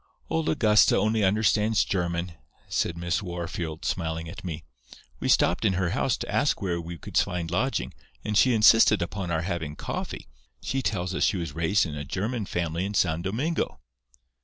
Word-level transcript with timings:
"'Old 0.31 0.49
Augusta 0.49 0.97
only 0.97 1.23
understands 1.23 1.85
German,' 1.85 2.31
said 2.67 2.97
Miss 2.97 3.21
Wahrfield, 3.21 3.85
smiling 3.85 4.27
at 4.27 4.43
me. 4.43 4.63
'We 5.19 5.29
stopped 5.29 5.63
in 5.63 5.73
her 5.73 5.91
house 5.91 6.17
to 6.17 6.31
ask 6.33 6.59
where 6.59 6.81
we 6.81 6.97
could 6.97 7.15
find 7.15 7.51
lodging, 7.51 7.93
and 8.25 8.35
she 8.35 8.55
insisted 8.55 9.03
upon 9.03 9.29
our 9.29 9.43
having 9.43 9.75
coffee. 9.75 10.27
She 10.59 10.81
tells 10.81 11.13
us 11.13 11.23
she 11.23 11.37
was 11.37 11.53
raised 11.53 11.85
in 11.85 11.93
a 11.93 12.03
German 12.03 12.47
family 12.47 12.83
in 12.83 12.95
San 12.95 13.21
Domingo. 13.21 13.79